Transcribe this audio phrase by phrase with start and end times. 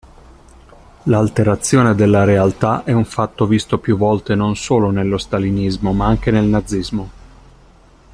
[1.03, 6.31] L'alterazione della realtà è un fatto visto più volte non solo nello stalinismo ma anche
[6.31, 7.11] nel nazismo.